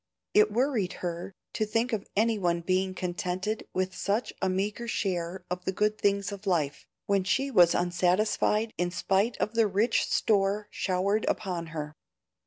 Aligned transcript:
It 0.33 0.51
worried 0.51 0.93
her 1.05 1.35
to 1.53 1.63
think 1.63 1.93
of 1.93 2.07
any 2.15 2.39
one 2.39 2.61
being 2.61 2.95
contented 2.95 3.67
with 3.71 3.93
such 3.93 4.33
a 4.41 4.49
meagre 4.49 4.87
share 4.87 5.45
of 5.51 5.63
the 5.65 5.71
good 5.71 5.99
things 5.99 6.31
of 6.31 6.47
life, 6.47 6.87
when 7.05 7.23
she 7.23 7.51
was 7.51 7.75
unsatisfied 7.75 8.73
in 8.79 8.89
spite 8.89 9.37
of 9.37 9.53
the 9.53 9.67
rich 9.67 10.07
store 10.09 10.67
showered 10.71 11.23
upon 11.29 11.67
her. 11.67 11.93